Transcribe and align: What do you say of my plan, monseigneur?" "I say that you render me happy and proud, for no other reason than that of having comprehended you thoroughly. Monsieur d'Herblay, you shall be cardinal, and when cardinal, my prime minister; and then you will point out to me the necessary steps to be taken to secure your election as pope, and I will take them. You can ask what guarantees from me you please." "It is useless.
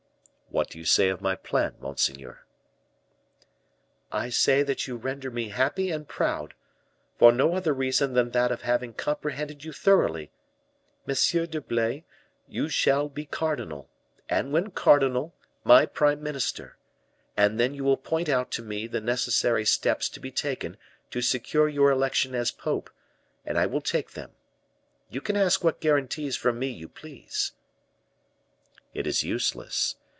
What 0.53 0.69
do 0.69 0.77
you 0.77 0.83
say 0.83 1.07
of 1.07 1.21
my 1.21 1.35
plan, 1.35 1.75
monseigneur?" 1.79 2.45
"I 4.11 4.27
say 4.27 4.63
that 4.63 4.85
you 4.85 4.97
render 4.97 5.31
me 5.31 5.47
happy 5.47 5.89
and 5.91 6.05
proud, 6.05 6.55
for 7.17 7.31
no 7.31 7.55
other 7.55 7.73
reason 7.73 8.15
than 8.15 8.31
that 8.31 8.51
of 8.51 8.63
having 8.63 8.91
comprehended 8.93 9.63
you 9.63 9.71
thoroughly. 9.71 10.29
Monsieur 11.07 11.45
d'Herblay, 11.45 12.03
you 12.49 12.67
shall 12.67 13.07
be 13.07 13.25
cardinal, 13.25 13.89
and 14.27 14.51
when 14.51 14.71
cardinal, 14.71 15.33
my 15.63 15.85
prime 15.85 16.21
minister; 16.21 16.75
and 17.37 17.57
then 17.57 17.73
you 17.73 17.85
will 17.85 17.95
point 17.95 18.27
out 18.27 18.51
to 18.51 18.61
me 18.61 18.87
the 18.87 18.99
necessary 18.99 19.65
steps 19.65 20.09
to 20.09 20.19
be 20.19 20.31
taken 20.31 20.75
to 21.11 21.21
secure 21.21 21.69
your 21.69 21.91
election 21.91 22.35
as 22.35 22.51
pope, 22.51 22.89
and 23.45 23.57
I 23.57 23.67
will 23.67 23.81
take 23.81 24.11
them. 24.11 24.31
You 25.09 25.21
can 25.21 25.37
ask 25.37 25.63
what 25.63 25.79
guarantees 25.79 26.35
from 26.35 26.59
me 26.59 26.67
you 26.67 26.89
please." 26.89 27.53
"It 28.93 29.07
is 29.07 29.23
useless. 29.23 29.95